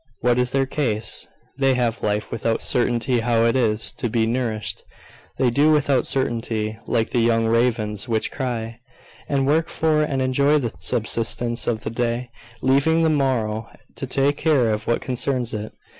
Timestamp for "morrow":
13.11-13.69